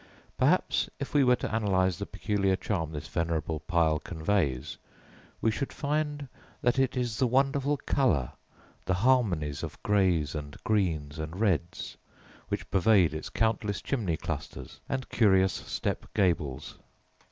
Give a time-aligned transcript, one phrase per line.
[0.35, 4.79] Perhaps if we were to analyse the peculiar charm this venerable pile conveys,
[5.41, 6.27] we should find
[6.63, 8.31] that it is the wonderful colour,
[8.85, 11.97] the harmonies of greys and greens and reds
[12.47, 16.79] which pervade its countless chimney clusters and curious step gables.